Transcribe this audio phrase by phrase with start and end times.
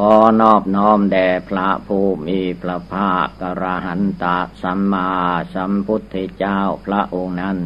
[0.00, 5.10] ขอนอบน้อมแด่พระผู้มีพระภาคกระหันตะสัมมา
[5.54, 7.58] สัมพุทธเจ้าพระองค์นั้น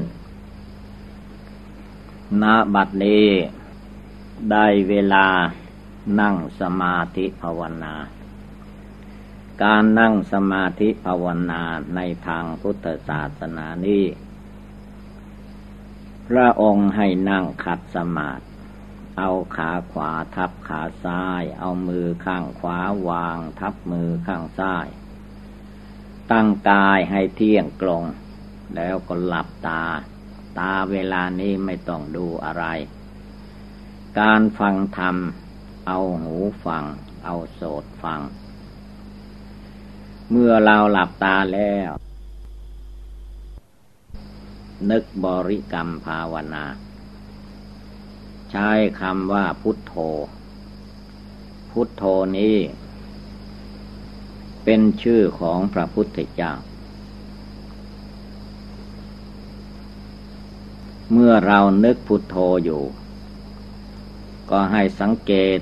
[2.42, 2.44] ณ
[2.74, 3.26] บัดนี้
[4.50, 5.26] ได้เวลา
[6.20, 7.94] นั่งสมาธิภาวนา
[9.62, 11.62] การนั่งสมาธิภาวนา
[11.94, 14.04] ในทางพุทธศาสนานี้
[16.28, 18.49] พระองค์ให้นั่งขัดสมาธิ
[19.20, 22.78] เอาขาขวาทับขาซ้าย เอามือข้างขวา
[23.08, 24.86] วาง ทับมือข้างซ้าย
[26.30, 28.04] ตั้งกายให้เที่ยงตรง
[28.76, 29.82] แล้วก็หลับตา
[30.58, 32.64] ตาเวลานี้ไม่ต้องดูอะไร
[34.20, 35.16] การฟังธรรม
[35.86, 36.84] เอาหูฟัง
[37.24, 38.20] เอาโสดฟัง
[40.30, 41.90] เมื่อเราหลับตาแล้ว
[44.90, 46.64] นึกบริกรรมภาวนา
[48.50, 48.70] ใช้
[49.00, 49.94] คำว่าพุทโธ
[51.70, 52.04] พุทโธ
[52.36, 52.56] นี้
[54.64, 56.52] เป็นชื่อของพระพุทธเจ้า
[61.12, 62.82] เมื่อเรานึกพุทโธอยู่
[64.50, 65.60] ก็ให้สังเกต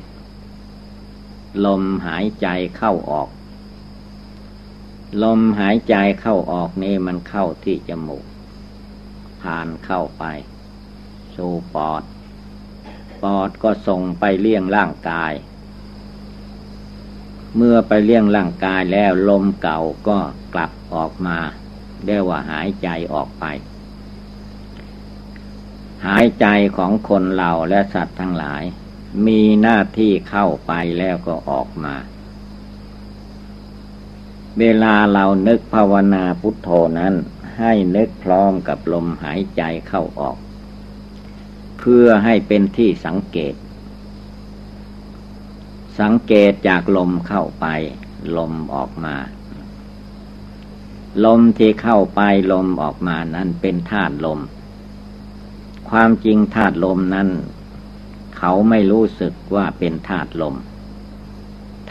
[1.65, 3.29] ลมหายใจเข้าออก
[5.23, 8.25] ลมหายใจเข้าออกนี่มันเข้าที่จมูก
[9.43, 10.25] ผ่านเข้าไป
[11.35, 12.03] สู่ปอด
[13.23, 15.33] ปอดก็ส่งไปเลี้ยงร่างกาย
[17.57, 20.19] เมื่อไปเลี้ยงร่างกายแล้วลมเก่าก็
[20.55, 21.39] กลับออกมา
[22.05, 23.45] เรียกว่าหายใจออกไป
[26.07, 26.47] หายใจ
[26.77, 28.63] ของคนเราและสัตว์ทั้งหลาย
[29.27, 31.95] มีหน้าที่เข้าไปแล้วก็ออกมา
[34.59, 36.69] เวลาเรานึกภาวนาพุทโธ
[36.99, 37.15] นั้น
[37.59, 40.37] ให้นึกพร้อมกับลมหายใจเข้าออก
[41.93, 43.55] พื่อให้เป็นที่สังเกต
[46.01, 47.67] สังเกตจากลมเข้าไป
[48.37, 49.17] ลมออกมา
[51.25, 52.21] ลมที่เข้าไป
[52.53, 54.41] ลมออกมานั้นเป็นธาตุลม
[55.91, 57.29] ความจริงธาตุลมนั้น
[58.39, 60.55] เขาไม่รู้สึกว่าเป็นธาตุลม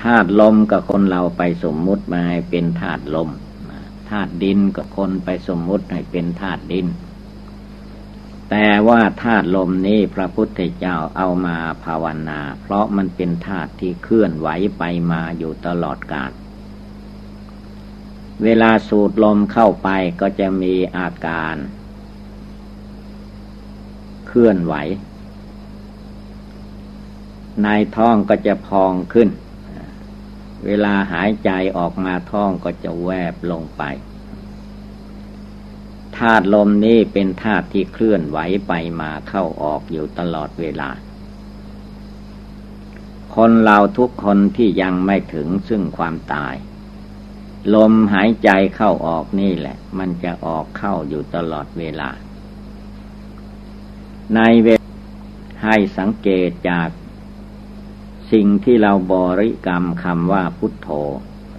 [0.04, 3.30] ธาตุลมกับคนเราไปสมมุติมาให้เป็นธาตุลม
[4.10, 6.88] ธาตุดินกับคนไปสมมุติให้เป็นธาตุดิน
[8.50, 14.48] แต่ว่าธาตุลมนี้พระพุทธเจ้าเอามาภาวนา เพราะมันเป็นธาตุที่เคลื่อนไหว
[14.78, 16.32] ไปมาอยู่ตลอดกาล
[18.44, 19.90] เวลาสูดลมเข้าไป
[20.22, 21.56] ก็จะมีอาการ
[24.28, 24.76] เคลื่อนไหว
[27.64, 29.30] ในท้องก็จะพองขึ้น
[30.66, 33.84] เวลาหายใจออกมาท้องก็จะแวบลงไป
[36.18, 40.90] ธาตุลมนี้เป็นธาตุที่เคลื่อนไหวไปมาเข้าออกอยู่ตลอดเวลา
[43.36, 46.56] คนเราทุกคนที่ยังไม่ถึงซึ่งความตาย
[47.74, 52.10] ลมหายใจเข้าออกนี่แหละ มันจะออกเข้าอยู่ตลอดเวลา
[54.36, 54.68] ในเว
[55.64, 56.90] ให้สังเกตจาก
[58.32, 60.90] สิ่งที่เราบริกรรมคำว่าพุทโธ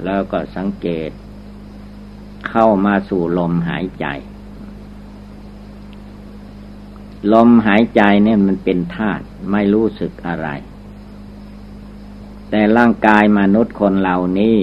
[0.05, 1.11] แล้วก็สังเกต
[2.49, 4.07] เข้ามาสู่ลมหายใจ
[7.33, 10.49] ลมหายใจเนี่ยมันเป็นธาตุไม่รู้สึกอะไร
[12.51, 14.59] แต่ร่างกายมนุษย์คนเหล่านี้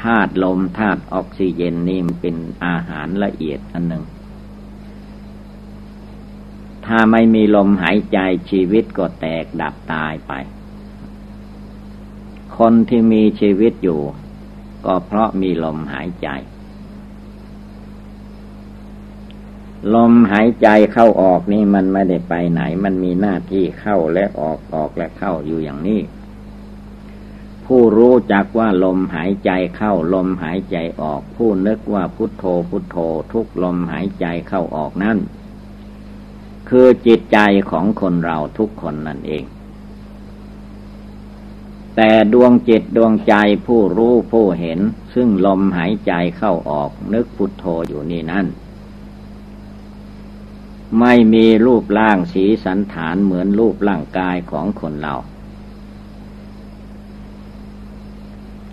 [0.00, 4.04] ธาตุลมธาตุออกซิเจนนี่มันเป็นอาหารละเอียดอันหนึ่ง
[6.86, 8.18] ถ้าไม่มีลมหายใจ
[8.50, 10.32] ชีวิตก็แตกดับตายไป
[12.58, 14.00] คนที่มีชีวิตอยู่
[14.86, 16.28] ก็เพราะมีลมหายใจ
[19.94, 26.00] ลมหายใจเข้าออกนี่มันไม่ได้ไปไหน มันมีหน้าที่เข้าและออกออกและเข้าอยู่อย่างนี้
[27.66, 32.96] ผู้รู้จักว่าลมหายใจเข้าลมหายใจออก ผู้นึกว่าพุทโธพุทโธ
[33.32, 35.18] ทุกลมหายใจเข้าออกนั่น
[36.68, 37.38] คือจิตใจ
[37.70, 39.44] ของคนเราทุกคนนั่นเอง
[41.96, 43.34] แต่ดวงจิตดวงใจ
[43.66, 44.80] ผู้รู้ผู้เห็น
[45.14, 48.46] ซึ่งลมหายใจเข้าออกนึกพุทโธอยู่นี่นั่น
[51.00, 55.14] ไม่มีรูปร่างสีสันฐานเหมือนรูปร่างกายของคนเรา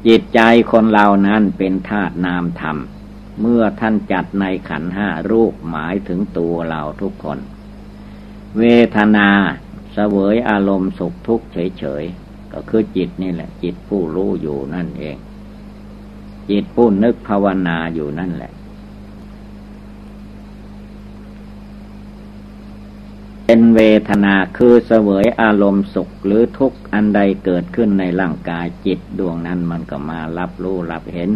[0.07, 0.39] จิตใจ
[0.71, 2.77] คนเรานั้นเป็นธาตุนามธรรม
[3.41, 7.39] เมื่อท่านจัดในขันห้ารูปหมายถึงตัวเราทุกคน
[8.57, 8.63] เว
[8.95, 9.29] ทนา
[9.93, 15.17] เสวยอารมณ์สุขทุกข์เฉยๆ ก็คือจิตนี่แหละ จิตผู้รู้อยู่นั่นเอง
[16.49, 18.51] จิตผู้นึกภาวนาอยู่นั่นแหละ
[23.51, 31.29] เป็นเวทนาคือเสวยอารมณ์สุขหรือทุกข์อันใดเกิดขึ้นในร่างกายจิตดวงนั้นมันก็มารับรู้รับเห็น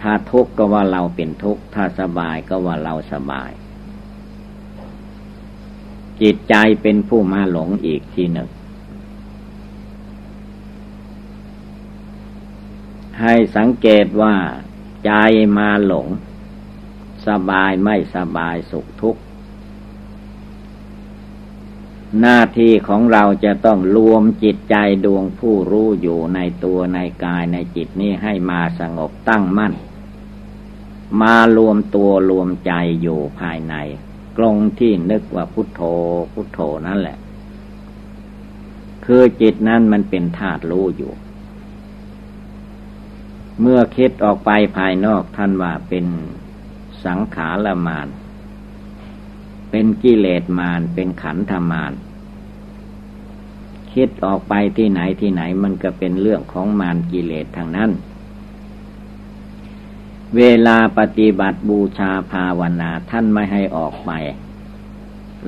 [0.00, 3.50] ถ้าทุกข์ก็ว่าเราเป็นทุกข์ถ้าสบายก็ว่าเราสบาย
[6.22, 8.48] จิตใจเป็นผู้มาหลงอีกทีหนึ่ง
[13.20, 14.34] ให้สังเกตว่า
[15.06, 15.12] ใจ
[15.58, 16.08] มาหลง
[17.26, 19.20] สบายไม่สบายสุขทุกข์
[22.20, 29.74] หน้าที่ของเราจะต้องรวมจิตใจดวงผู้รู้อยู่ในตัวในกายในจิตนี้ให้มาสงบตั้งมั่น
[31.20, 32.72] มารวมตัวรวมใจ
[33.02, 33.74] อยู่ภายใน
[34.36, 35.80] กลงที่นึกว่าพุทโธ
[36.32, 37.18] พุทโธนั่นแหละ
[39.04, 41.12] คือจิตนั้นมันเป็นธาตุรู้อยู่
[43.60, 46.06] เมื่อคิดออกไปภายนอกท่านว่าเป็น
[47.04, 48.08] สังขารมาน
[49.70, 51.92] เป็นกิเลสมารเป็นขันธมาร
[53.92, 57.90] คิดออกไปที่ไหนที่ไหนมันก็เป็นเรื่องของมารกิเลสทางนั้น
[60.36, 64.10] เวลาปฏิบัติบูชาภาวนาท่านไม่ให้ออกไป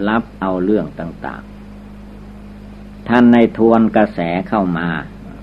[0.09, 4.89] รับเอาเรื่องต่างๆ ท่านในทวนกระแสเข้ามา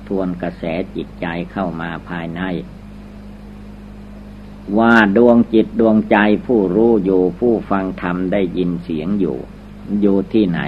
[0.08, 0.64] ทวนกระแส
[0.96, 2.42] จิตใจเข้ามาภายใน
[4.78, 9.38] ว่าดวงจิตดวงใจผู้รู้อยู่ผู้ฟังธรรมได้ยินเสียงอยู่
[10.02, 10.62] อยู่ที่ไหน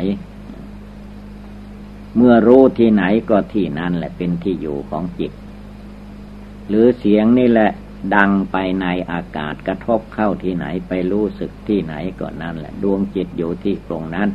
[2.15, 5.31] เมื่อรู้ที่ไหนก็ที่นั่นแหละเป็นที่อยู่ของจิต
[6.67, 7.71] หรือเสียงนี่แหละ
[8.15, 14.29] ดังไปในอากาศกระทบเข้าที่ไหนไปรู้สึกที่ไหนก็นั่นแหละ ดวงจิตอยู่ที่ตรงนั้น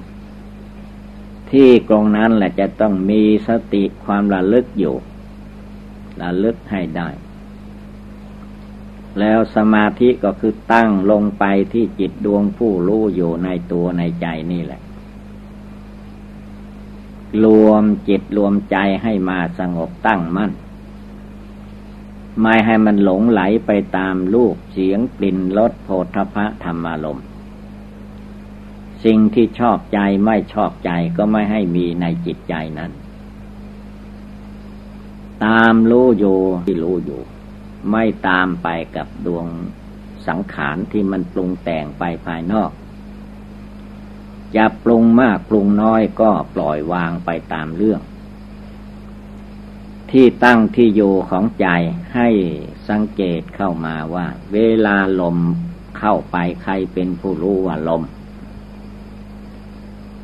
[1.51, 4.95] ที่ตรงนั้นแหละจะต้องมีสติความระลึกอยู่
[6.23, 7.09] ระลึกให้ได้
[9.21, 14.81] แล้วสมาธิก็คือตั้งลงไปที่จิตดวงผู้รู้อยู่ในตัวในใจนี่แหละ
[17.45, 20.53] รวมจิตรวมใจให้มาสงบตั้งมั่น
[22.41, 26.07] ไม่ให้มันหลงไหลไปตามรูปเสียงกลิ่นรสโผฏ
[26.37, 27.21] ฐะธรรมารม
[29.05, 32.93] สิ่งที่ชอบใจไม่ชอบใจก็ไม่ให้มีในจิตใจนั้น
[35.45, 37.21] ตามรู้อยู่ที่รู้อยู่
[37.91, 39.47] ไม่ตามไปกับดวง
[40.27, 42.71] สังขารที่มันปรุงแต่งไปภายนอก
[44.57, 48.01] จะปรุงมากปรุงน้อยก็ปล่อยวางไปตามเรื่อง
[50.11, 51.67] ที่ตั้งที่อยู่ของใจ
[52.15, 52.29] ให้
[52.89, 55.37] สังเกตเข้ามาว่า เวลาลม
[55.99, 58.03] เข้าไปใครเป็นผู้รู้ว่าลม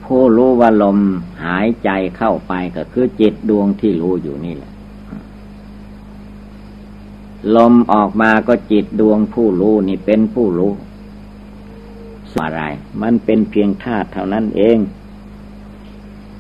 [0.05, 0.99] ผู้รู้ว่าลม
[1.45, 4.70] หายใจเข้าไปก็คือจิตดวงที่รู้อยู่นี่แหละ
[7.57, 10.73] ลมออกมาก็จิตดวงผู้รู้นี่เป็นผู้รู้
[12.35, 12.61] สอะไร
[13.03, 14.79] มันเป็นเพียงธาตุเท่านั้นเอง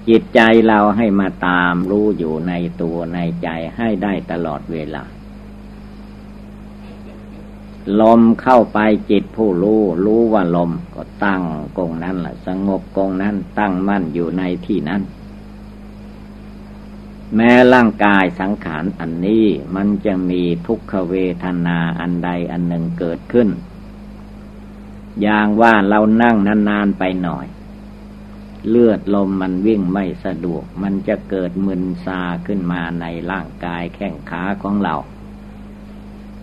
[0.08, 2.52] จิตใจเราให้มาตามรู้อยู่ใน
[2.82, 5.05] ตัวในใจให้ได้ตลอดเวลา
[8.01, 8.79] ลมเข้าไป
[9.10, 11.43] จิตผู้รู้ รู้ว่าลมก็ตั้ง
[11.79, 15.03] กงนั้นแหละสงบกงนั้นตั้งมั่นอยู่ในที่นั้น
[17.37, 19.46] แม้ร่างกายสังขารอันนี้
[19.77, 23.49] มันจะมีทุกขเวทนาอันใดอันหนึ่งเกิดขึ้น
[25.22, 26.37] อย่างว่าเรานั่ง
[26.69, 27.46] นานๆไปหน่อย
[28.69, 34.94] เลือดลมมันวิ่งไม่สะดวก มันจะเกิดมึนซาขึ้นมาในร่างกายแข้งขาของเรา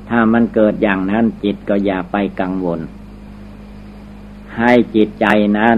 [0.10, 2.79] ถ้ามันเกิดอย่างนั้นจิตก็อย่าไปกังวล
[4.58, 5.25] ให้จิตใจ
[5.58, 5.77] นั้น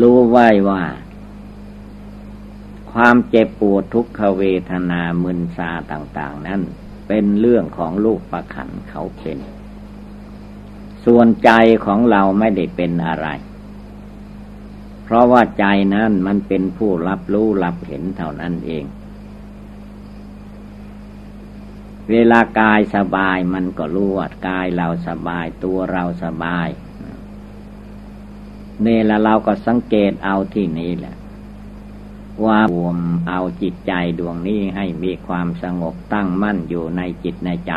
[0.00, 0.82] รู้ไว้ว่า
[2.92, 6.60] ความเจ็บปวดทุกขเวทนามึนซาต่าง ๆ นั้น
[7.08, 9.38] เป็นเรื่องของลูกประขันเขาเป็น
[11.04, 11.50] ส่วนใจ
[11.86, 13.28] ของเราไม่ได้เป็นอะไร
[15.04, 15.64] เพราะว่าใจ
[15.94, 18.84] นั้นมันเป็นผู้รับรู้รับเห็นเท่านั้นเอง
[22.10, 26.68] เวลากายสบายมันก็รู้ว่ากายเราสบายตัวเราสบาย
[28.86, 31.17] นี่ละเราก็สังเกตเอาที่นี้แหละ
[32.46, 37.72] ว่าบวมเอาจิตใจดวงนี้ให้มีความสงบตั้งมั่นอยู่ในจิตในใจ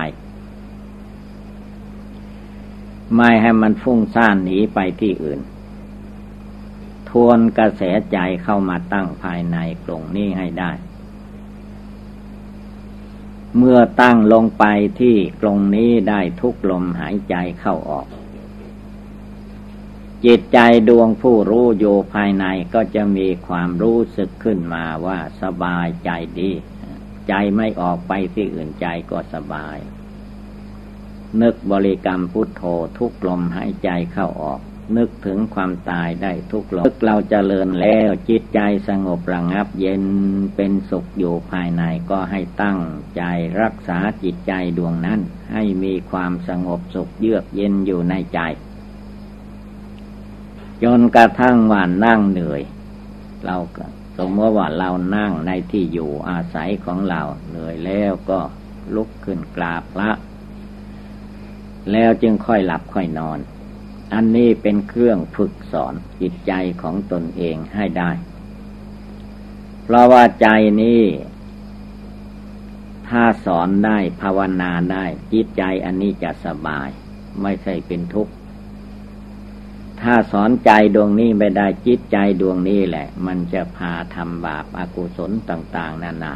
[3.16, 5.40] ไม่ให้มันฟุ้งซ่านหนีไปที่อื่น
[7.10, 10.72] ทวนกระแสใจเข้ามาตั้งภายในกลงนี้ให้ได้
[13.58, 14.66] เมื่อตั้งลงไป
[15.00, 18.08] ที่ตรงนี้ได้ทุกลมหายใจเข้าออก
[20.26, 20.60] จิตใจ
[20.90, 26.10] ดวงผู้รู้อยู่ภายในก็จะมีความรู้สึกขึ้นมาว่าสบายใจ
[26.40, 26.52] ดี
[27.28, 29.78] ใจไม่ออกไปที่อื่นใจก็สบาย
[31.42, 32.64] นึกบริกรรมพุทโธ
[32.98, 34.62] ทุกลมหายใจเข้าออก
[34.98, 40.04] นึกถึงความตายได้ทุกลมนึกเราจเจริญแล้วจิตใจสงบระงับเย็น
[40.56, 42.80] เป็นสุขอยู่ภายในก็ให้ตั้ง
[43.16, 43.24] ใจ
[43.62, 45.20] รักษาจิตใจดวงนั้น
[45.54, 48.40] ให้มีความสงบสุขเยือกเย็นอยู่ในใจ
[50.84, 52.62] จนกระทั่งวันนั่งเหนื่อย
[53.46, 53.86] เราก็
[54.18, 58.40] สมมติว่าเรานั่งในที่อยู่อาศัยของเราเหนื่อยแล้วก็
[58.96, 60.12] ลุกขึ้นกราบพระ
[61.92, 63.40] แล้วจึงค่อยหลับค่อยนอน
[64.14, 68.12] อันนี้เป็นเครื่องฝึกสอนจิตใจของตนเองให้ได้
[69.84, 70.48] เพราะว่าใจ
[70.82, 71.04] นี้
[73.08, 76.90] ถ้าสอนได้ภาวนาได้จิตใจอันนี้จะสบาย
[77.42, 78.34] ไม่ใช่เป็นทุกข์
[80.02, 86.34] ถ้าสอนใจดวงนี้ไม่ได้จิตใจดวงนี้แหละ มันจะพาทำบาปอากุศลต่าง ๆ นานา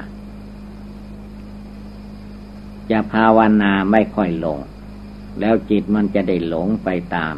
[2.91, 4.59] จะภาวนาไม่ค่อยลง
[5.39, 7.35] แล้วจิตมันจะได้หลงไปตาม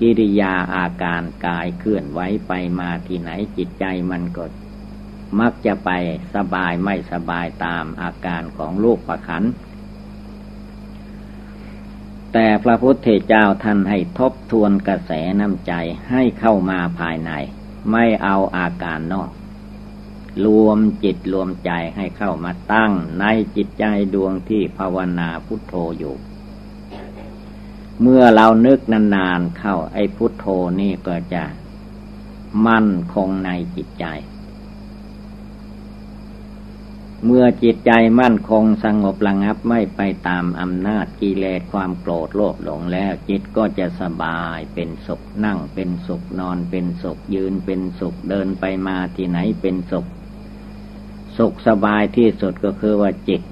[0.00, 4.44] กิริยาอาการกายเคลื่อนไหวไปมาที่ไหนจิตใจมันก็
[5.40, 5.90] มักจะไป
[6.34, 9.44] สบายไม่สบายตามอาการของลูกประคัน
[12.38, 15.72] แต่พระพุทธเจ้าท่านให้ทบทวนกระแสน้ำใจ
[16.10, 17.30] ให้เข้ามาภายใน
[17.90, 19.30] ไม่เอาอาการนอก
[20.44, 23.24] รวมจิตรวมใจให้เข้ามาตั้งใน
[23.56, 26.14] จิตใจดวงที่ภาวนาพุทโธอยู่
[28.00, 30.46] เมื่อเรานึกนานๆเข้าไอ้พุทโธ
[30.80, 31.44] นี่ก็จะ
[32.66, 34.04] มั่นคงในจิตใจ
[37.26, 50.06] เมื่อจิตใจมั่นคงสงบระงับไม่ไปตามอำนาจกิเลสความโกรธโลภหลงแล้ว จิตก็จะสบายเป็นสุขนั่งเป็นสุขนอนเป็นสุขยืนเป็นสุขเดินไปมาที่ไหนเป็นสุข
[51.38, 53.42] สุขสบายที่สุดก็คือว่าจิต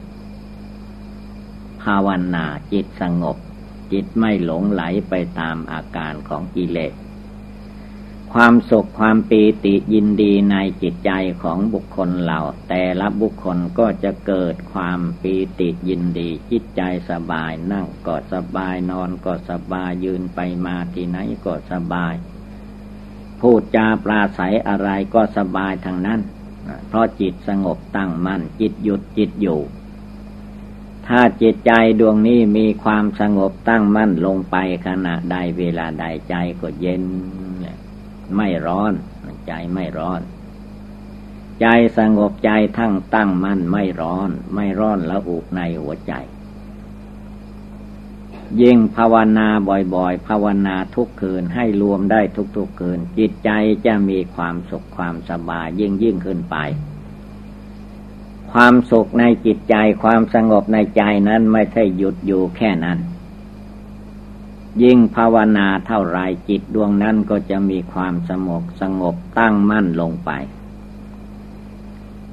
[1.82, 3.36] ภาวนาจิตสงบ
[3.92, 6.94] จิตไม่หลงไหลไปตามอาการของกิเลส
[8.38, 11.12] ความสุขความปีติยินดีในจิตใจ
[11.42, 22.14] ของบุคคลเรา แต่ละบุคคลก็จะเกิดความปีติยินดีจิตใจสบายนั่งก็สบายนอนก็สบายยืนไปมาที่ไหนก็สบาย
[23.40, 26.20] พูดจาปราศัยอะไรก็สบายทางนั้น
[26.88, 29.60] เพราะจิตสงบตั้งมัน่นจิตหยุดจิตอยู่
[31.06, 37.04] ถ้าจิตใจดวงนี้มีความสงบตั้งมั่นลงไปขณะใดเวลาใดใจก็เย็น
[38.36, 38.92] ไม่ร้อน
[39.46, 40.20] ใจไม่ร้อน
[41.60, 41.66] ใจ
[41.98, 46.14] สงบใจทั้งตั้งมั่นไม่ร้อน ไม่ร้อนละอุในหัวใจ
[48.62, 49.48] ยิ่งภาวนา
[49.94, 52.20] บ่อยๆ ภาวนาทุกคืนให้รวมได้
[52.56, 53.50] ทุกๆคืน จิตใจ
[53.86, 56.56] จะมีความสุขความสบายยิ่งยิ่งขึ้นไป
[58.52, 62.98] ความสุขในจิตใจความสงบในใจนั้นไม่ใช่หยุดอยู่แค่นั้น
[64.82, 70.30] ยิ่งภาวนาเท่าไรจิตดวงนั้นก็จะมีความสงบสงบตั้งมั่นลงไป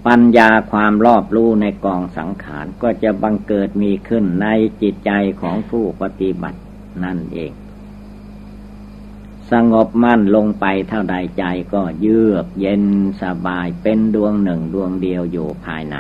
[0.07, 4.48] ปัญญาความรอบรู้ในกองสังขารก็จะบังเกิดมีขึ้นใน
[4.81, 6.60] จิตใจของผู้ปฏิบัติ
[7.03, 7.51] นั่นเอง
[9.51, 11.43] สงบมั่นลงไปเท่าใดใจ
[11.74, 12.83] ก็เยือกเย็น
[13.21, 15.98] สบายเป็นดวงหนึ่งดวงเดียวอยู่ภายใน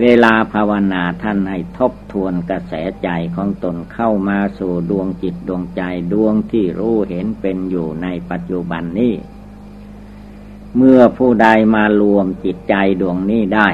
[0.00, 2.72] เวลาภาวนาท่านให้ทบทวนกระแส
[3.02, 5.82] ใจของตนเข้ามาสู่ดวงจิตดวงใจ
[6.12, 9.14] ดวงที่รู้เห็นเป็นอยู่ในปัจจุบันนี้
[10.76, 13.68] เมื่อผู้ใดมารวมจิตใจดวงนี้ได้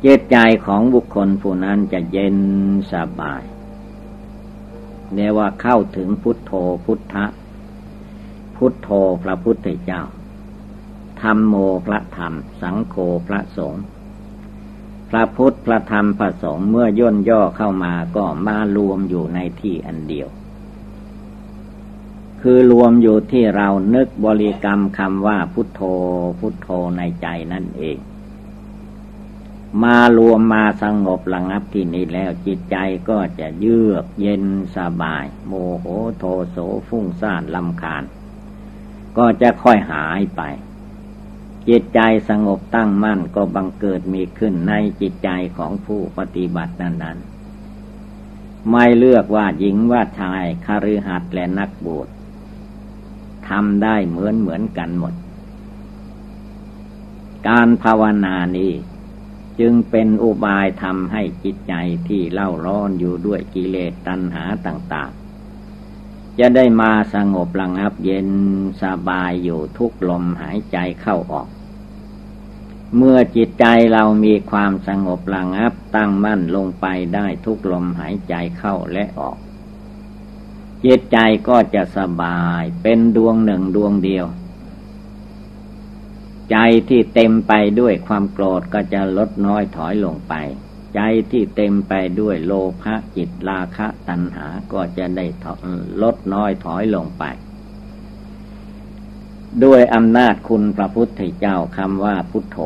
[0.00, 2.36] เจตใจของบุคคลผู้นั้นจะเย็น
[2.92, 3.42] สบาย
[5.14, 6.52] เนี่ยว่าเข้าถึงพุทโธ
[6.84, 7.26] พุทธะ
[8.56, 8.88] พุทโธ
[9.22, 10.02] พระพุทธเจ้า
[11.22, 11.54] ธรรมโม
[11.86, 12.32] พระธรรม
[12.62, 12.96] สังโฆ
[13.28, 13.84] พระสงฆ์
[15.10, 20.28] พระพุทธพระธรรมพระสงฆ์เมื่อย่นย่อเข้ามาก็มารวมอยู่ในที่อันเดียว
[22.40, 25.80] คือรวมอยู่ที่เรานึกบริกรรมคำว่าพุทโธ
[26.38, 27.98] พุทโธในใจนั่นเอง
[29.82, 32.76] มารวมมาสงบระงับที่นี้แล้วจิตใจ
[33.08, 34.44] ก็จะเยือกเย็น
[34.76, 35.86] สบาย โมโห
[36.18, 36.56] โทโส
[36.88, 38.04] ฟุ้งซ่านลำคาญ
[39.18, 40.42] ก็จะค่อยหายไป
[41.68, 52.08] จิตใจสงบตั้งมั่นก็บังเกิดมีขึ้นในจิตใจของผู้ปฏิบัตินั้นๆ ไม่เลือกว่าหญิงว่าชายคาฤหัสและนักบวช
[53.48, 55.14] ทำได้เหมือนเหมือนกันหมด
[57.48, 58.72] การภาวนานี้
[59.60, 61.74] จึงเป็นอุบายทำให้จิตใจ
[62.08, 68.28] ที่เล่าร้อนอยู่ด้วยกิเลสตัณหาต่างๆ จะได้มาสงบระงับเย็น
[68.82, 71.48] สบายอยู่ทุกลมหายใจเข้าออก
[72.96, 79.36] เมื่อจิตใจเรามีความสงบระงับตั้งมั่นลงไปได้ทุกลมหายใจเข้าและออก
[80.84, 81.18] จิตใจ
[81.48, 84.26] ก็จะสบายเป็นดวงหนึ่งดวงเดียว
[86.50, 86.56] ใจ
[86.88, 90.34] ที่เต็มไปด้วยความโกรธก็จะลดน้อยถอยลงไป
[90.94, 92.52] ใจที่เต็มไปด้วยโล
[92.82, 95.26] ภะจิตราคะตัณหาก็จะได้
[96.02, 97.24] ลดน้อยถอยลงไป
[99.64, 102.58] ด้วยอำนาจคุณพระพุทธเจ้าคำว่าพุทโธ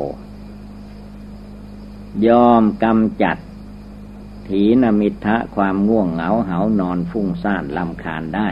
[2.26, 3.36] ยอมกำจัด
[4.48, 8.48] ถีนมิทะความง่วงเหงาเหานอนฟุ้งซ่านลำคาญได้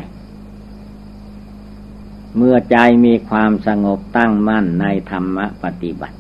[2.37, 6.19] เมื่อใจมีความสงบตั้งมั่นในธรรมปฏิบัติ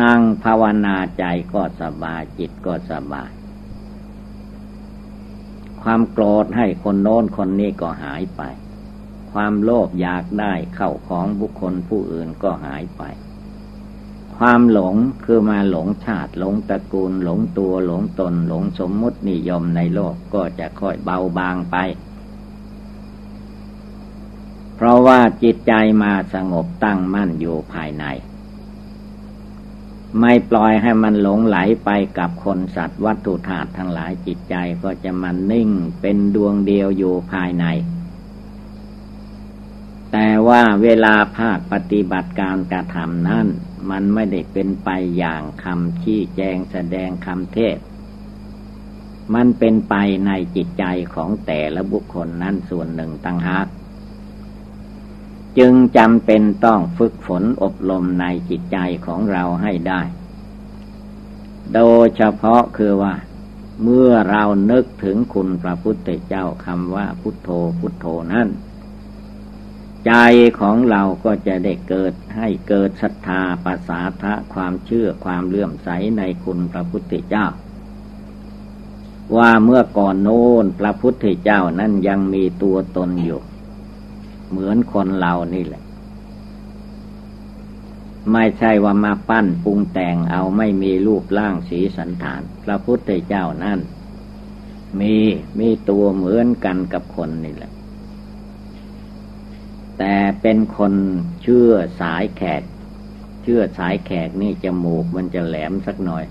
[0.00, 1.24] นั่งภาวนาใจ
[1.54, 3.30] ก็สบายจิตก็สบาย
[5.82, 8.42] ความโกรธให้คนโน้นคนนี้ก็หายไป
[9.32, 13.02] ความโลภอยากได้เข้าของบุคคลผู้อื่นก็หายไป
[14.36, 14.94] ความหลง
[15.24, 21.76] คือมาหลงชาติหลงตระกูลหลงตัวหลงตนหลงสมมุตินิยมในโลกก็จะค่อยเบาบางไป
[24.76, 25.72] เพราะว่าจิตใจ
[26.02, 28.04] มาสงบตั้งมั่นอยู่ภายใน
[30.20, 35.70] ไม่ปล่อยให้มันหลงไหลไปกับคนสัตว์วัตถุธาตุทั้งหลายจิตใจก็จะมันนิ่ง
[36.00, 37.64] เป็นดวงเดียวอยู่ภายใน
[40.12, 43.46] แต่ว่าเวลาภาคปฏิบัติการกระทำนั้น
[43.90, 44.88] มันไม่ได้เป็นไป
[45.18, 47.78] อย่างคำชี้แจงแสดงคำเทศ
[49.34, 49.94] มันเป็นไป
[50.26, 53.66] ในจิตใจของแต่ละบุคคลนั้นส่วนหนึ่งต่างหาก
[55.58, 60.02] จึงจำเป็นต้องฝึกฝนอบรมในจิตใจของเราให้ได้
[61.74, 63.14] โดยเฉพาะคือว่า
[63.82, 68.48] เมื่อเรานึกถึงคุณพระพุทธเจ้าคำว่าพุทโธพุทโธนั้น
[70.06, 70.12] ใจ
[70.60, 77.46] ของเราก็จะได้เกิดให้เกิดศรัทธาปัสสาทะความเชื่อความเลื่อมใสในคุณพระพุทธเจ้า
[79.36, 83.40] ว่าเมื่อก่อนโน้นพระพุทธเจ้านั้นยังมีตัวตนอยู่
[84.50, 85.82] เหมือนคนเรานี่แหละ
[88.32, 93.80] ไม่ใช่ว่ามาปั้นปรุงแต่งเอาไม่มีรูปร่างสีสันฐาน พระพุทธเจ้านั่น
[95.00, 95.14] มี
[95.58, 97.69] มีตัวเหมือนกันกับคนนี่แหละ
[100.02, 100.94] แต่เป็นคน
[101.42, 102.62] เชื่อสายแขก
[103.42, 106.24] เชื่อสายแขกนี่จมูกมันจะแหลมสักหน่อย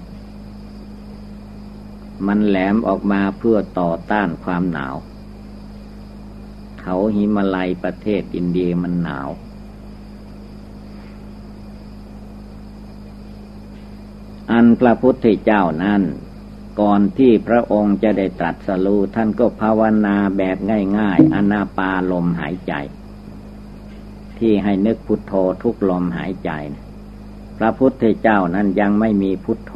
[2.28, 4.96] มันแหลมออกมาเพื่อต่อต้านความหนาว
[6.82, 9.30] เขาหิมาลัยประเทศอินเดียมันหนาว
[14.52, 16.02] อันพระพุทธเจ้านั้น
[16.82, 20.58] ก่อนที่พระองค์จะได้ตรัสรู้ท่านก็ภาวนาแบบ
[20.98, 22.74] ง่าย ๆ อนาปาลมหายใจ
[24.40, 26.52] ที่ให้นึกพุทโธทุกลมหายใจ
[27.58, 29.74] พระพุทธเจ้านั้นยังไม่มีพุทโธ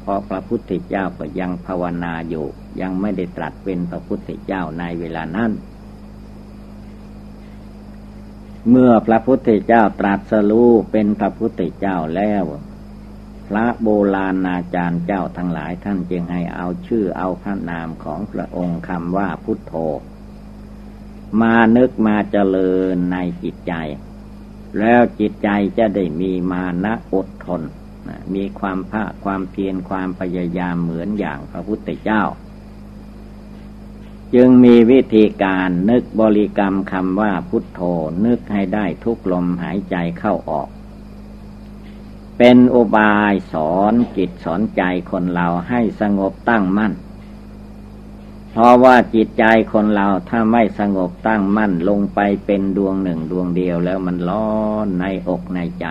[0.00, 2.46] เพราะพระพุทธเจ้าก็ยังภาวนาอยู่
[2.80, 5.52] ยังไม่ได้ตรัสเป็นพระพุทธเจ้าในเวลานั้น
[8.70, 12.44] เมื่อพระพุทธเจ้าตรัสรู้เป็นพระพุทธเจ้าแล้ว
[13.48, 19.74] พระโบราณอาจารย์เจ้าทั้งหลายท่านจึงให้เอาชื่อเอาพระนามของพระองค์คำว่าพุทโธ
[21.40, 23.74] มานึกมาเจริญในจิตใจ
[24.78, 27.62] แล้วจิตใจจะได้มีมานะอดทน
[28.34, 32.22] มีความภาคความเพียรความพยายามเหมือนอย่างพระพุทธเจ้า
[34.34, 37.80] จึงมีวิธีการนึกบริกรรมคำว่าพุทโธ
[38.26, 40.68] นึกให้ได้ทุกลมหายใจเข้าออก
[42.38, 46.92] เป็นอุบายสอนจิตสอนใจคนเราให้สงบตั้งมั่น
[48.56, 55.86] เพราะว่าจิตใจคนเราถ้าไม่สงบตั้งมั่นลงไปเป็นดวงหนึ่งดวงเดียวแล้วมันร้อนในอกในใจ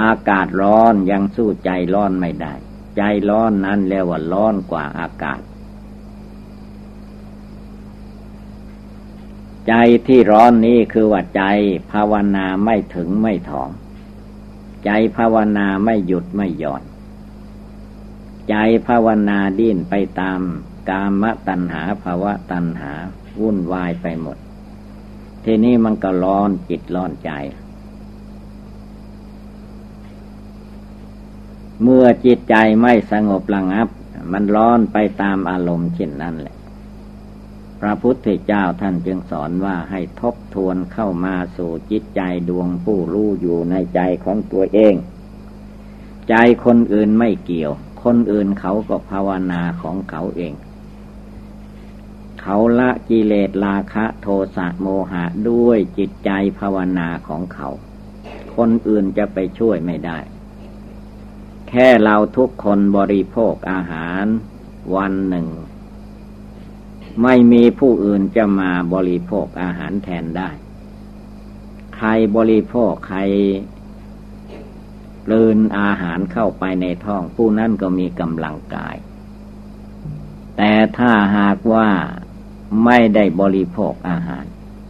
[0.00, 2.52] อากาศร้อนยังสู้ใจร้อนไม่ได้
[2.96, 5.40] ใจร้อนนั้นเรียกว่าร้อนกว่าอากาศ
[9.68, 9.74] ใจ
[10.06, 11.42] ที่ร้อนนี้คือว่าใจ
[11.92, 13.70] ภาวนาไม่ถึงไม่ถอง
[14.84, 16.82] ใจภาวนาไม่หยุดไม่หย่อน
[18.50, 20.40] ใจภาวนาดิ้นไปตาม
[20.90, 22.92] กามตัณหาภาวะตัณหา
[23.40, 24.36] วุ่นวายไปหมด
[25.44, 27.30] ทีนี้มันก็ร้อนจิตร้อนใจ
[31.82, 33.88] เมื่อจิตใจไม่สงบระงับ
[34.32, 36.56] มันร้อนไปตามอารมณ์เช่นนั้นแหละ
[37.80, 44.94] พระพุทธเจ้าท่านจึงสอนว่าให้ทบทวนเข้ามาสู่จิตใจดวงผู้รู้อยู่ในใจของตัวเอง
[46.28, 47.72] ใจคนอื่นไม่เกี่ยว
[48.04, 50.52] คนอื่นเขาก็ภาวนาของเขาเอง
[52.48, 57.68] เขาละกิเลสราคะโทสะโมหะด้วยจิตใจภาวนาของเขา
[58.56, 60.18] คนอื่นจะไปช่วยไม่ได้
[61.68, 64.24] แค่เราทุกคนบริโภคอาหาร
[64.96, 65.46] วันหนึ่ง
[67.22, 70.50] ไม่มีผู้อื่นจะมาบริโภคอาหารแทนได้
[71.96, 73.20] ใครบริโภคใคร
[75.30, 78.96] ลืนอาหารเข้าไปในท้องผู้นั้นก็มีกำลังกาย
[80.56, 81.88] แต่ถ้าหากว่า
[82.84, 84.44] ไม่ได้บริโภคอาหาร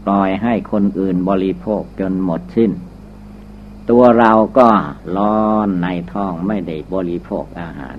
[0.05, 2.73] ปล่อยให้คนอื่นบริโภคจนหมดสิ้น
[3.91, 4.69] ตัวเราก็
[5.17, 7.97] ร้อนในท้องไม่ได้บริโภคอาหาร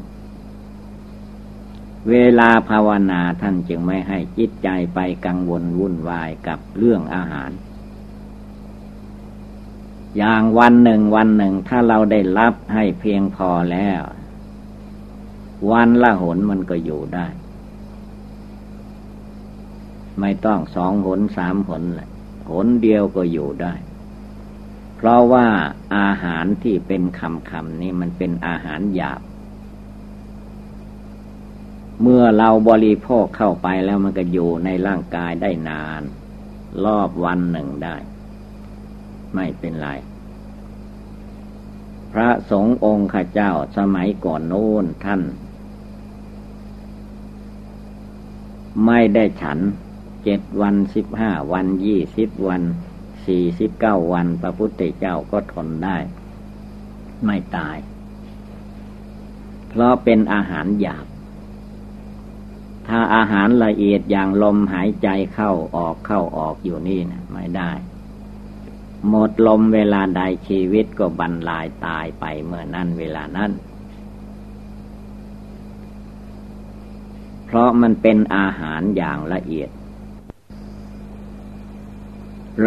[2.09, 7.51] เวลาภาวนาท่านจึงไม่ให้จิตใจไปกังวลวุ่นวายกับเรื่องอาหาร
[10.17, 14.01] อย่างวันหนึ่งวันหนึ่งถ้าเราได้รับให้เพียงพอแล้ว
[15.71, 17.27] วันละหนมันก็อยู่ได้
[20.19, 22.09] ไม่ต้องสองหนสามหนเลย
[22.49, 23.73] หนเดียวก็อยู่ได้
[24.95, 25.47] เพราะว่า
[25.97, 29.21] อาหารที่เป็นคำคำนี้มันเป็นอาหารหยาบ
[32.01, 36.01] เมื่อเราบริโภคเข้าไปแล้วมันก็อยู่ในร่างกายได้นาน
[36.85, 37.95] รอบวันหนึ่งได้
[39.35, 39.89] ไม่เป็นไร
[42.13, 45.21] พระสงฆ์องค์ข้าเจ้าสมัยก่อนโน้นท่าน
[48.85, 49.59] ไม่ได้ฉัน
[50.23, 52.61] เจ็ดวันสิบห้าวันยี่สิบวัน
[53.25, 55.97] สี่สิบเก้าวันพระพุทธเจ้าก็ทนได้
[57.25, 57.77] ไม่ตาย
[59.69, 61.05] เพราะเป็นอาหารหยาบ
[62.87, 67.71] ถ้าอาหารละเอียดอย่างลมหายใจเข้าออกเข้าออกอยู่นี่นะไม่ได้
[69.09, 73.51] หมดลมเวลาใดชีวิตก็บรรลายตายไปเมื่อนั้นเวลานั้น
[77.45, 79.69] เพราะมันเป็นอาหารอย่างละเอียด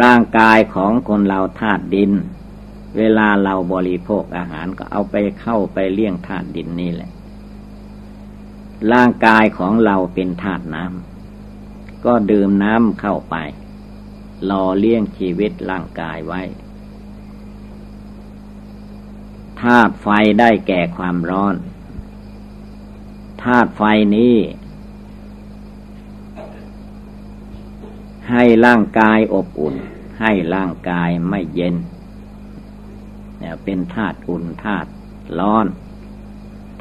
[0.01, 2.11] ร่างกายของคนเราธาตุดิน
[2.97, 7.11] เวลาเราบริโภคอาหารก็เอาไปเข้าไปเลี้ยงธาตุดินนี่แหละ
[8.93, 13.35] ร่างกายของเราเป็นธาตุน้ำก็ดื่มน้ำเข้าไป
[14.45, 16.41] หล่อเลี้ยงชีวิตร่างกายไว้
[19.61, 20.07] ธาตุไฟ
[20.39, 21.55] ได้แก่ความร้อน
[23.43, 23.81] ธาตุไฟ
[24.15, 24.35] นี้
[28.31, 29.75] ให้ร่างกายอบอุ่น
[30.21, 31.75] ให้ร่างกายไม่เย็น
[33.39, 34.89] เนี่ยเป็นธาตุอุ่นธาตุ
[35.39, 35.67] ร้อน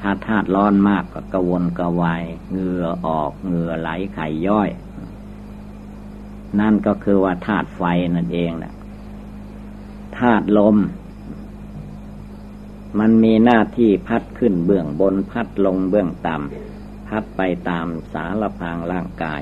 [0.01, 4.71] ถ้าธาตุร้อนมากก็กระวนกระวายเหงื่อออกเหงื่อไหลไข่ย่อย
[6.61, 7.83] นั่นก็คือว่าธาตุไฟ
[8.17, 8.75] นั่นเองนะ
[10.19, 10.77] ธาตุลม
[12.99, 19.41] มันมีหน้าที่พัดขึ้นเบื้องบนพัดลงเบื้องต่ำพัดไปตามสารพางร่างกาย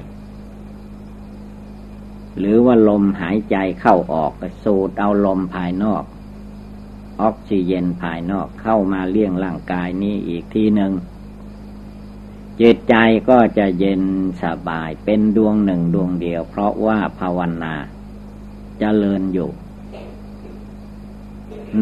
[2.39, 4.33] หรือว่าลมหายใจเข้าออก
[4.65, 6.05] สูดเอาลมภายนอก
[7.21, 10.93] ออกซิเจนภายนอกเข้ามาเลี้ยงร่างกายนี้อีกทีหนึ่ง
[12.61, 12.95] จิตใจ
[13.29, 14.03] ก็จะเย็น
[14.43, 17.87] สบายเป็นดวงหนึ่งดวงเดียว เพราะว่าภาวนาจ
[18.79, 19.51] เจริญอยู่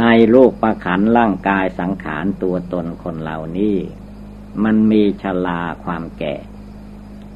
[0.01, 3.77] ในรูปประขันร่างกายสังขารตัวตนคนเหล่านี้
[4.64, 6.35] มันมีชลาความแก่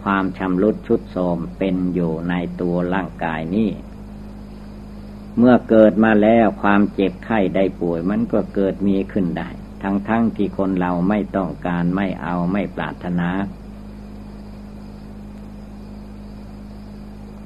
[0.02, 3.70] ความชำรุดชุดโทมเป็นอยู่ในตัวร่างกายนี้
[5.38, 9.48] เมื่อเกิดมาแล้วความเจ็บไข้ได้ป่วย มันก็เกิดมีขึ้นได้
[9.82, 13.30] ทั้งๆทที่คนเราไม่ต้องการไม่เอาไม่ปรารถนา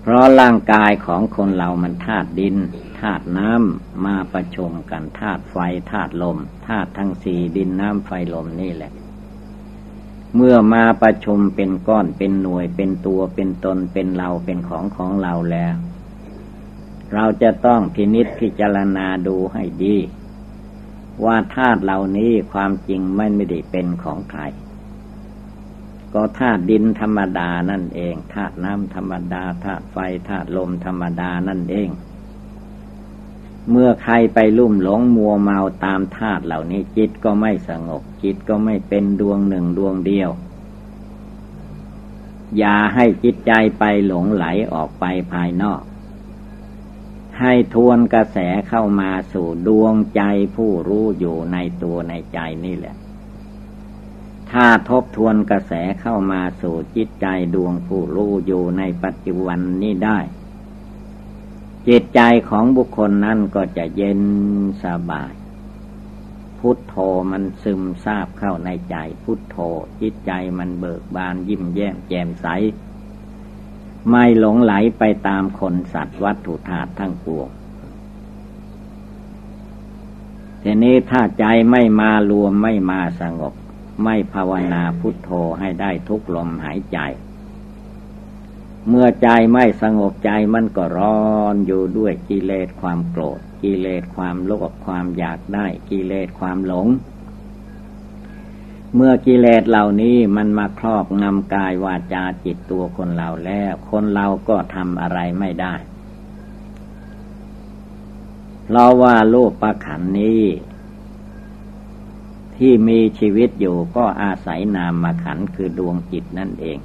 [0.01, 2.57] เพราะร่างกายของคนเรามันธาตุดิน
[3.01, 5.57] ธาตุน้ำมาประชุมกันธาตุไฟ
[5.93, 8.93] ธาตุลมธาตุทั้งสี่ดินน้ำไฟลมนี่แหละ
[10.37, 15.75] เมื่อมาประชุมเป็นก้อนเป็นหน่วยเป็นตัวเป็นตนเป็นเราเป็นของของเราแล้ว
[17.15, 19.97] เราจะต้องพินิษพิจารณาดูให้ดี
[21.25, 24.43] ว่าธาตุเหล่านี้ความจริงไม่ไม่ได้เป็นของใคร
[26.15, 29.97] ก็ธาตุดินธรรมดานั่นเองธาตุน้ำธรรมดาธาตุไฟ
[30.29, 31.89] ธาตุลมธรรมดานั่นเอง
[33.71, 40.31] เมื่อใครไปลุ่มหลงมัวเมาตามธาตุเหล่านี้จิตก็ไม่สงบจิตก็ไม่เป็นดวงหนึ่งดวงเดียว
[42.59, 45.83] อย่าให้จิตใจไปหลงไหลออกไปภายนอก
[47.41, 50.23] ให้ทวนกระแสเข้ามาสู่ดวงใจ
[50.57, 52.97] ผู้รู้อยู่ในตัวในใจนี่แหละ
[54.51, 60.19] ถ้าทบทวนกระแสเข้ามาสู่จิตใจดวงผู้รู้อยู่ในปัจจุบันนี้ได้
[61.89, 64.21] จิตใจของบุคคลนั้นก็จะเย็น
[64.85, 65.33] สบาย
[66.59, 66.95] พุทโธ
[67.31, 69.57] มันซึมซาบเข้าในใจ พุทโธ
[70.01, 72.47] จิตใจมันเบิกบานยิ้มแย้มแจ่มใส
[74.11, 77.49] ไม่หลงไหลไปตามคนสัตว์วัตถุธาตุทั้งปวง
[80.63, 83.55] ทีนี้ถ้าใจไม่มารวมไม่มาสงบ
[84.05, 86.99] ไม่ภาวนาพุทโธให้ได้ทุกลมหายใจ
[88.89, 96.89] เมื่อใจไม่สงบใจมันก็ร้อนอยู่ด้วยกิเลสความโกรธ กิเลสความโลภความอยากได้ กิเลสความหลง
[98.95, 105.75] เมื่อกิเลสเหล่านี้มันมาครอบงำกายวาจาจิตตัวคนเราแล้ว คนเราก็ทำอะไรไม่ได้
[108.65, 110.43] เพราะว่าโลกประขันนี้
[112.57, 116.79] ที่มีชีวิตอยู่ก็อาศัยนามมาขันคือดวงจิตนั่นเอง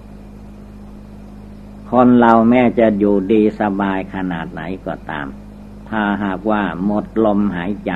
[1.91, 5.27] คนเราแม้จะอยู่ดีสบายขนาดไหนก็ตาม
[5.89, 7.93] ถ้าหากว่าหมดลมหายใจ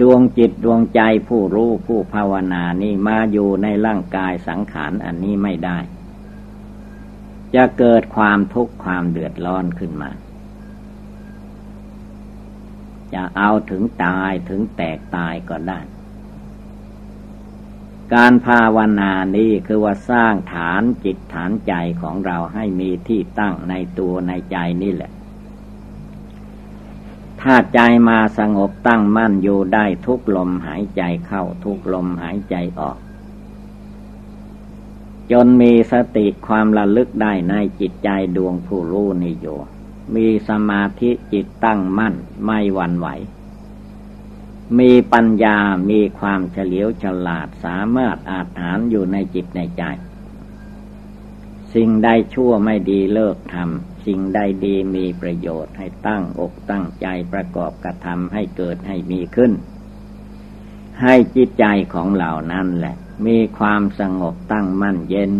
[0.00, 5.78] ดวงจิตดวงใจผู้รู้ผู้ภาวนานี่มาอยู่ในร่างกายสังขารอันนี้ไม่ได้
[7.54, 10.10] จะเกิดความทุกข์ความเดือดร้อนขึ้นมา
[13.14, 15.80] จะเอาถึงตายถึงแตกตายก็ได้
[18.14, 25.12] การภาวนานี้คือว่าสร้างฐานจิตฐานใจของเราให้มีที่ตั้งในตัวในใจนี่แหละ
[27.40, 32.98] ถ้าใจมาสงบตั้งมั่นอยู่ได้ทุกลมหายใจเข้าทุกลมหายใจออก
[35.30, 39.46] จนมีสติความระลึกได้ในจิตใจดวงผู้รู้นิโย
[40.14, 43.08] มีสมาธิจิตตั้งมั่นไม่หวั่นไหว
[44.78, 45.58] มีปัญญา
[45.90, 49.82] มีความเฉลียวฉลาดสามารถอาถานอยู่ในจิตในใจ
[51.74, 59.52] สิ่งใดชั่วไม่ดีเลิกทำสิ่งใดดีมีประโยชน์ให้ตั้งอกตั้งใจประกอบกระทำให้เกิดให้มีขึ้น
[61.02, 65.32] ให้จิตใจของเหล่านั้นแหละ มีความสงบตั้งมั่นเย็น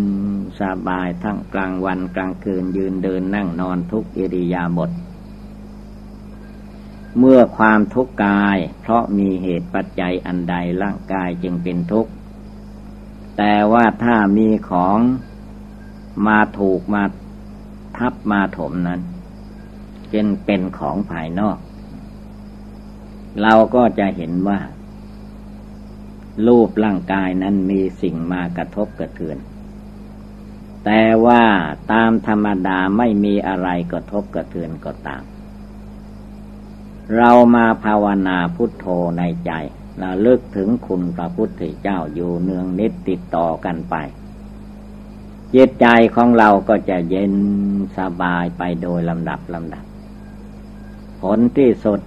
[0.59, 4.91] สบายทั้งกลางวันกลางคืนยืนเดินนั่งนอนทุกอิริยาบถ
[7.19, 12.11] เมื่อความทุกข์กาย เพราะมีเหตุปัจจัยอันใดร่างกายจึงเป็นทุกข์
[13.37, 14.97] แต่ว่าถ้ามีของ
[16.27, 17.03] มาถูกมา
[17.97, 19.01] ทับมาถมนั้น
[20.13, 21.57] จึงเป็นของภายนอก
[23.41, 24.59] เราก็จะเห็นว่า
[26.47, 29.37] รูปร่างกายนั้นมีสิ่งมากระทบกระเทือน
[30.85, 31.43] แต่ว่า
[31.91, 35.23] ตามธรรมดาไม่มีอะไรกระทบกระเทือนก็ตาม
[37.17, 38.85] เรามาภาวนาพุทโธ
[39.17, 39.51] ในใจ
[39.99, 43.95] เราเลิกถึงคุณพระพุทธเจ้าอยู่เนืองนิดติดต่อกันไป
[45.55, 47.33] จิตใจของเราก็จะเย็น
[47.97, 49.85] สบายไปโดยลำดับลำดับ
[51.21, 51.99] ผลที่สุด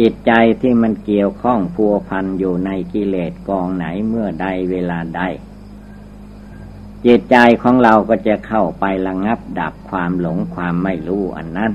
[0.00, 5.22] จิตใจที่มันเกี่ยวข้องพัวพันอยู่ในกิเลสกองไหนเมื่อใดเวลาใด
[7.06, 11.72] จิตใจของเราก็จะเข้าไประงับดับความหลงความไม่รู้อันนั้น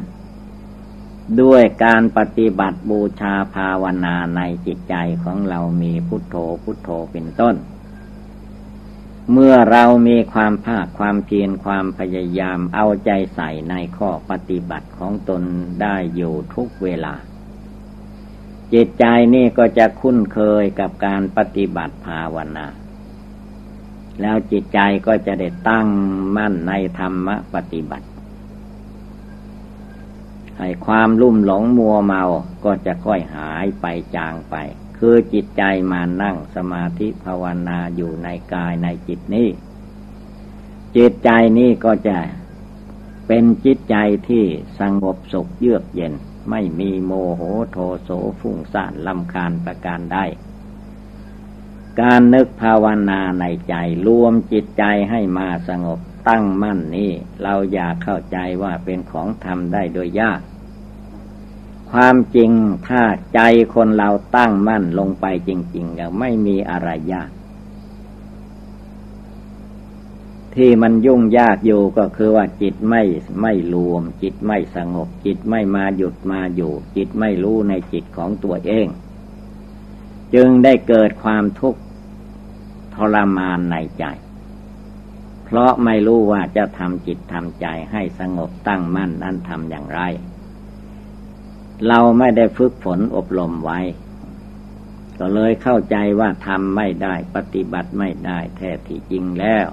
[1.41, 7.55] ด้วยการปฏิบัติบูชาภาวนาในจิตใจของเรามีพุทโธพุทโธเป็นต้น
[9.31, 15.43] เมื่อเรามีความภาคความเพียรความพยายามเอาใจใส่ในข้อปฏิบัติของตน
[15.81, 17.13] ได้อยู่ทุกเวลา
[18.73, 22.67] จิตใจนี่ก็จะคุ้นเคยกับการปฏิบัติภาวนา
[24.21, 25.87] แล้วจิตใจก็จะได้ตั้ง
[26.35, 28.07] มั่นในธรรมปฏิบัติ
[30.59, 32.23] ให้ความลุ่มหลงมัวเมา
[32.65, 34.55] ก็จะค่อยหายไปจางไป
[34.97, 39.47] คือจิตใจมานั่งสมาธิภาวนาอยู่ในกายในจิตนี้
[40.95, 42.17] จิตใจนี้ก็จะ
[43.27, 43.95] เป็นจิตใจ
[44.29, 44.45] ที่
[44.79, 46.13] สงบสุขเยือกเย็น
[46.49, 47.41] ไม่มีโมโห
[47.71, 50.17] โทโสฟุ้งซ่านลำคาญประการใด
[52.01, 53.75] การนึกภาวนาในใจ
[54.07, 57.11] รวมจิตใจให้มาสงบ ตั้งมั่นนี้
[57.43, 60.39] เราอยากเข้าใจว่าเป็นของทำได้โดยยาก
[61.91, 62.51] ความจริง
[62.87, 63.39] ถ้าใจ
[63.75, 67.29] คนเราตั้งมั่นลงไปจริงๆก็ไม่มีอะไรยาก
[70.55, 73.01] ที่มันยุ่งยากอยู่ก็คือว่าจิตไม่
[73.41, 78.87] ไม่รวม จิตไม่สงบ จิตไม่มาหยุดมาอยู่ จิตไม่รู้ในจิตของตัวเอง
[80.33, 81.79] จึงได้เกิดความทุกข์
[82.95, 84.05] ทรมานในใจ
[85.45, 90.01] เพราะไม่รู้ว่าจะทำจิตทำใจให้สงบตั้งมั่นนั้นทำอย่างไร
[91.87, 93.79] เราไม่ได้ฝึกฝนอบรมไว้
[95.19, 99.67] ก็เลยเข้าใจว่าทำไม่ได้ปฏิบัติไม่ได้แท้ที่จริงแล้ว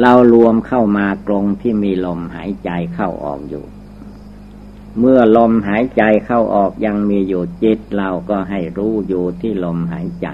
[0.00, 3.64] เรารวมเข้ามากรงที่มีลมหายใจเข้าออกอยู่
[4.98, 10.28] เมื่อลมหายใจเข้าออกยังมีอยู่จิตเราก็ให้รู้อยู่ที่ลมหายใจ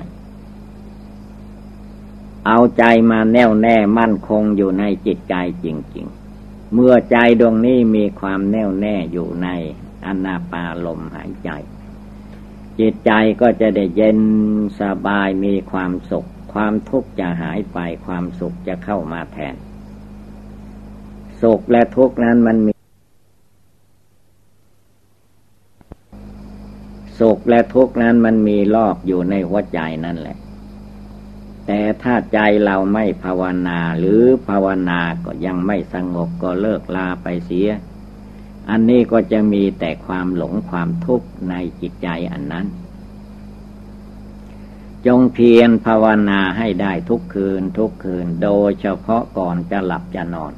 [2.46, 6.06] เอาใจมาแน่วแน่มั่นคงอยู่ในจิตใจจริง
[6.40, 9.48] ๆ เมื่อใจดวงนี้มีความแน่วแน่อยู่ใน
[10.06, 11.50] อนาปาลมหายใจ
[12.78, 14.18] จิตใจก็จะได้เย็น
[14.80, 19.54] สบายมีความสุข ความทุกข์จะหายไปความสุขจะเข้ามาแทน
[21.42, 22.72] สุขและทุกข์นั้นมันมี
[27.20, 30.36] สุขและทุกข์นั้นมันมีรอบอยู่ในหัวใจนั่นแหละ
[31.66, 37.68] แต่ถ้าใจเราไม่ภาวนาหรือภาวนาก็ยังไม่สงบก็เลิกลาไปเสีย
[38.70, 42.66] อันนี้ก็จะมีแต่ความหลงความทุกข์ในจิตใจอันนั้น
[45.06, 50.52] จงเพียรภาวนาให้ได้ทุกคืนทุกคืนโดยเฉพาะก่อนจะหลับจะนอน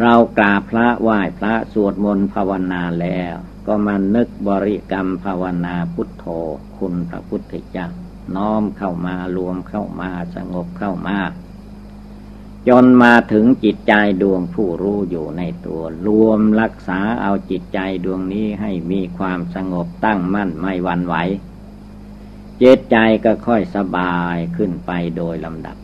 [0.00, 3.34] เรากราบพระไหว้พระสวดมนต์ภาวนาแล้ว
[3.66, 6.24] ก็มานึกบริกรรมภาวนาพุทโธ
[6.78, 7.88] คุณพระพุทธเจ้า
[8.36, 11.18] น้อมเข้ามารวมเข้ามาสงบเข้ามา
[12.68, 21.14] จนมาถึงจิตใจดวงผู้รู้อยู่ในตัว รวมรักษาเอาจิตใจดวงนี้ให้มีความสงบตั้งมั่นไม่หวั่นไหว
[22.58, 25.76] เจตใจก็ค่อยสบายขึ้นไปโดยลำดับ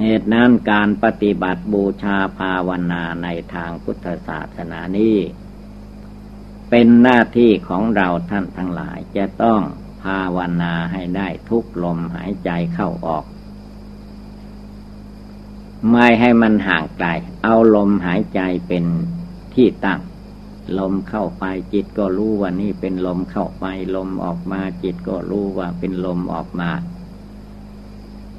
[0.00, 5.16] เหตุนั้นการปฏิบัติบูชาภาวนาในทางพุทธศาสนานี้
[6.70, 9.60] เป็นหน้าที่ของเราท่านทั้งหลายจะต้อง
[10.02, 13.24] ภาวนาให้ได้ทุกลมหายใจเข้าออก
[15.90, 17.08] ไม่ให้มันห่างไกล
[17.42, 18.84] เอาลมหายใจเป็น
[19.54, 20.00] ที่ตั้ง
[20.78, 23.64] ลมเข้าไปจิตก็รู้ว่านี่เป็นลมเข้าไป
[23.96, 26.70] ลมออกมาจิตก็รู้ว่าเป็นลมออกมา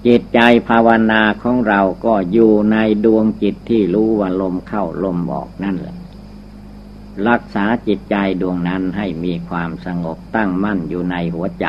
[0.08, 5.99] จิตใจภาวนาของเราก็อยู่ในดวงจิตที่รู้ว่าลมเข้าลมออกนั่นแหละ
[7.28, 11.68] รักษาจิตใจดวงนั้นให้มีความสงบตั้งมั่นอยู่ในหัวใจ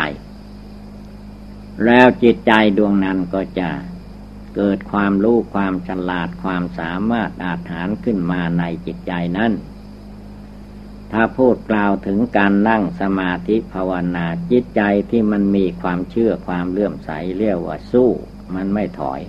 [1.85, 3.71] แล้วจิตใจดวงนั้นก็จะ
[4.57, 9.53] เกิดความรู้ความฉลาดความสามารถอาถานขึ้นมาในจิตใจนั้น
[11.13, 18.11] ถ้าพูดกล่าวถึงการนั่งสมาธิภาวนาจิตใจที่มันมีความเชื่อความเลื่อมใสเรียกว่าสู้
[18.55, 19.21] มันไม่ถอย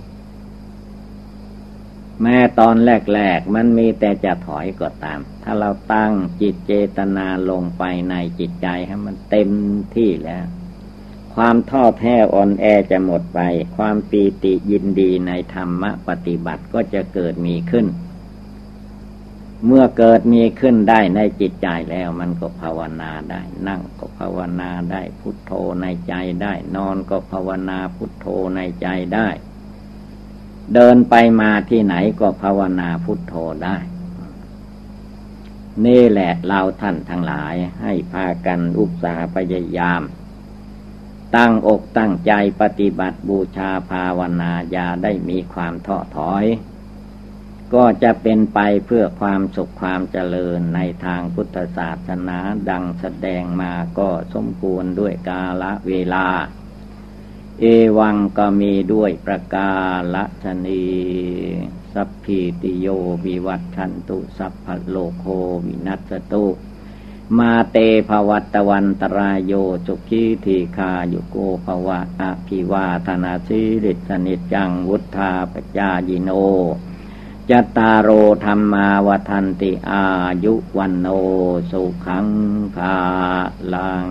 [2.22, 2.76] แม้ตอน
[3.14, 9.50] แรกๆมันมีแต่จะถอยก็ตาม ถ้าเราตั้งจิตเจตนาลงไปในจิตใจให้มันเต็ม
[9.96, 10.46] ที่แล้ว
[11.34, 13.40] ความท้อแท้อ่อนแอจะหมดไป
[13.76, 17.86] ความปีติยินดีในธรรมปฏิบัติก็จะเกิดมีขึ้น
[19.66, 29.28] เมื่อเกิดมีขึ้นได้ในจิตใจแล้วมันก็ภาวนาได้ นั่งก็ภาวนาได้ พุทโธในใจได้ นอนก็ภาวนาพุทโธในใจได้
[30.74, 33.76] เดินไปมาที่ไหนก็ภาวนาพุทโธได้
[35.86, 40.02] นี่แหละเราท่านทั้งหลายให้พากันอุตสาหพยายาม
[41.36, 46.44] ตั้งอกตั้งใจปฏิบัติบูชาภาวนาอย่าได้มีความท้อถอย
[47.74, 52.38] ก็จะเป็นไปเพื่อความสุขความเจริญในทางพุทธศาสนา
[52.70, 56.26] ดังแสดงมาก็สมควรด้วยกาละเวลา
[57.60, 57.64] เอ
[57.98, 59.72] วังก็มีด้วยประกา
[60.14, 60.84] ละชนี
[61.94, 62.86] สัพพิติโย
[63.24, 65.24] วิวัตชันตุ สัพพโลโค
[65.64, 66.46] วินัสตุ
[67.38, 67.76] มาเต
[68.08, 69.52] ภวัตวันตรายโย
[69.86, 76.30] จุกีทีคาโยโกภวะอภิวาธนาสิริสนิจังวุธาปจายิโน
[77.50, 78.08] จตารโอ
[78.44, 80.04] ธรรมาวทันติอา
[80.44, 81.06] ยุวันโน
[81.70, 82.26] สุขัง
[82.76, 82.96] ภา
[83.72, 84.08] ลัง